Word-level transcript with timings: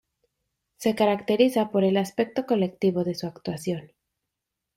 Se 0.77 0.95
caracteriza 0.95 1.69
por 1.69 1.83
el 1.83 1.95
aspecto 1.95 2.47
colectivo 2.47 3.03
de 3.03 3.13
su 3.13 3.27
actuación. 3.27 3.91